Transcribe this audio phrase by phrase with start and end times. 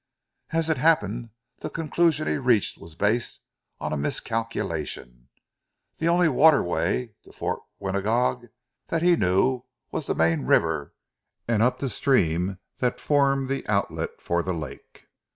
[0.49, 1.29] As it happened
[1.59, 3.39] the conclusion he reached was based
[3.79, 5.29] on a miscalculation.
[5.99, 8.47] The only waterway to old Fort Winagog
[8.87, 9.61] that he knew
[9.91, 10.95] was from the main river
[11.47, 15.05] and up the stream that formed the outlet for the lake.